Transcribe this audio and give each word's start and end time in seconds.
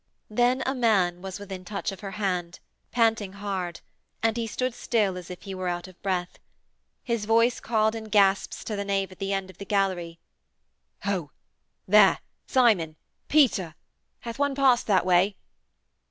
Then 0.31 0.63
a 0.65 0.73
man 0.73 1.21
was 1.21 1.37
within 1.39 1.63
touch 1.63 1.91
of 1.91 1.99
her 1.99 2.09
hand, 2.17 2.59
panting 2.89 3.33
hard, 3.33 3.81
and 4.23 4.35
he 4.35 4.47
stood 4.47 4.73
still 4.73 5.15
as 5.15 5.29
if 5.29 5.43
he 5.43 5.53
were 5.53 5.67
out 5.67 5.87
of 5.87 6.01
breath. 6.01 6.39
His 7.03 7.25
voice 7.25 7.59
called 7.59 7.93
in 7.93 8.05
gasps 8.05 8.63
to 8.63 8.75
the 8.75 8.83
knave 8.83 9.11
at 9.11 9.19
the 9.19 9.31
end 9.31 9.51
of 9.51 9.59
the 9.59 9.63
gallery: 9.63 10.17
'Ho... 11.03 11.29
There... 11.87 12.17
Simon!... 12.47 12.95
Peter!... 13.29 13.75
Hath 14.21 14.39
one 14.39 14.55
passed 14.55 14.87
that 14.87 15.05
way?' 15.05 15.35